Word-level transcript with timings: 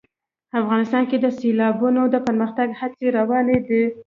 افغانستان 0.61 1.03
کې 1.09 1.17
د 1.19 1.25
سیلابونه 1.39 2.01
د 2.09 2.15
پرمختګ 2.27 2.67
هڅې 2.79 3.07
روانې 3.17 3.57
دي. 3.67 3.83